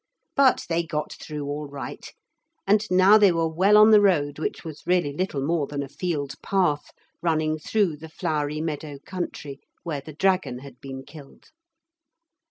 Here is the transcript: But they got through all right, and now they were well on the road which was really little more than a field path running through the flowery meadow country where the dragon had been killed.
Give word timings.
But 0.35 0.65
they 0.67 0.81
got 0.81 1.13
through 1.21 1.45
all 1.45 1.67
right, 1.67 2.11
and 2.65 2.89
now 2.89 3.19
they 3.19 3.31
were 3.31 3.47
well 3.47 3.77
on 3.77 3.91
the 3.91 4.01
road 4.01 4.39
which 4.39 4.63
was 4.63 4.81
really 4.87 5.13
little 5.13 5.45
more 5.45 5.67
than 5.67 5.83
a 5.83 5.87
field 5.87 6.33
path 6.41 6.89
running 7.21 7.59
through 7.59 7.97
the 7.97 8.09
flowery 8.09 8.61
meadow 8.61 8.97
country 9.05 9.59
where 9.83 10.01
the 10.01 10.13
dragon 10.13 10.57
had 10.57 10.81
been 10.81 11.03
killed. 11.03 11.51